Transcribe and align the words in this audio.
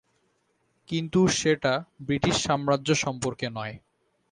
কিন্তু 0.89 1.19
সেটা 1.39 1.73
ব্রিটিশসাম্রাজ্য 1.99 2.89
সম্পর্কে 3.03 3.47
নয়। 3.49 3.75